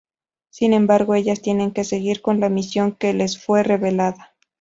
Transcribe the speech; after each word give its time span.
Sin 0.49 0.73
embargo, 0.73 1.13
ellas 1.13 1.43
tienen 1.43 1.69
que 1.73 1.83
seguir 1.83 2.23
con 2.23 2.39
la 2.39 2.49
misión 2.49 2.93
que 2.93 3.13
les 3.13 3.37
fue 3.39 3.61
revelada. 3.61 4.33